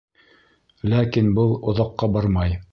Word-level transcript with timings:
Ләкин 0.93 1.31
был 1.41 1.55
оҙаҡҡа 1.73 2.13
бармай. 2.19 2.61